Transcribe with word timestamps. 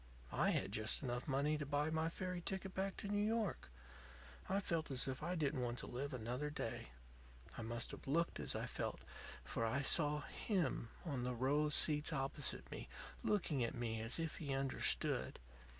"I 0.33 0.49
had 0.49 0.71
just 0.71 1.03
enough 1.03 1.27
money 1.27 1.59
to 1.59 1.63
buy 1.67 1.91
my 1.91 2.09
ferry 2.09 2.41
ticket 2.43 2.73
back 2.73 2.97
to 2.97 3.07
New 3.07 3.23
York. 3.23 3.69
I 4.49 4.59
felt 4.59 4.89
as 4.89 5.07
if 5.07 5.21
I 5.21 5.35
didn't 5.35 5.61
want 5.61 5.77
to 5.77 5.85
live 5.85 6.11
another 6.11 6.49
day. 6.49 6.87
I 7.55 7.61
must 7.61 7.91
have 7.91 8.07
looked 8.07 8.39
as 8.39 8.55
I 8.55 8.65
felt, 8.65 9.01
for 9.43 9.63
I 9.63 9.83
saw 9.83 10.21
him 10.21 10.89
on 11.05 11.23
the 11.23 11.35
row 11.35 11.65
of 11.65 11.75
seats 11.75 12.11
opposite 12.11 12.71
me, 12.71 12.89
looking 13.23 13.63
at 13.63 13.75
me 13.75 14.01
as 14.01 14.17
if 14.17 14.37
he 14.37 14.55
understood. 14.55 15.37